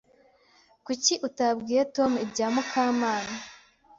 Kuki 0.85 1.13
utabwiye 1.27 1.81
Tom 1.95 2.11
ibya 2.23 2.47
Mukamana? 2.53 3.35